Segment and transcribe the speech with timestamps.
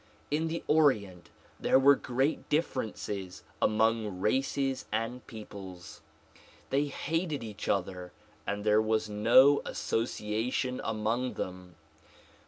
[0.31, 1.29] In the Orient
[1.59, 5.99] there were great differences among races and l^eoples.
[6.71, 8.11] They hated each other
[8.47, 11.75] and there was no association among them.